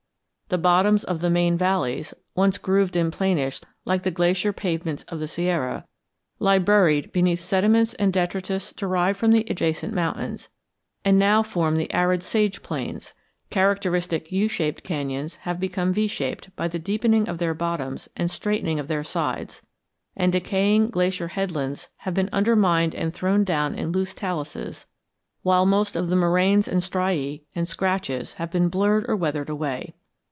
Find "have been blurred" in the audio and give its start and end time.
28.33-29.05